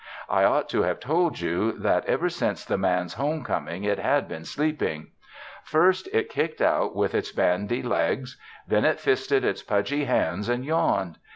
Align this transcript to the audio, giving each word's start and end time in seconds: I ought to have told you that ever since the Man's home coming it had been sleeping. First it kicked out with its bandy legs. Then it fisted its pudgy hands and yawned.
I 0.29 0.45
ought 0.45 0.67
to 0.69 0.81
have 0.81 0.99
told 0.99 1.39
you 1.41 1.73
that 1.73 2.05
ever 2.05 2.27
since 2.27 2.65
the 2.65 2.75
Man's 2.79 3.13
home 3.13 3.43
coming 3.43 3.83
it 3.83 3.99
had 3.99 4.27
been 4.27 4.45
sleeping. 4.45 5.11
First 5.63 6.09
it 6.11 6.27
kicked 6.27 6.59
out 6.59 6.95
with 6.95 7.13
its 7.13 7.31
bandy 7.31 7.83
legs. 7.83 8.35
Then 8.67 8.83
it 8.83 8.99
fisted 8.99 9.45
its 9.45 9.61
pudgy 9.61 10.05
hands 10.05 10.49
and 10.49 10.65
yawned. 10.65 11.19